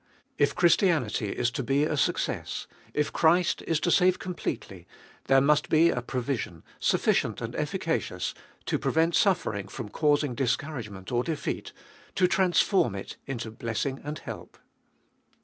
[0.39, 4.87] If Christianity is to be a success, if Christ is to save completely,
[5.25, 8.33] there must be a provision, sufficient and efficacious,
[8.65, 11.71] to prevent suffering from causing discouragement or defeat,
[12.15, 14.57] to transform it into blessing and help.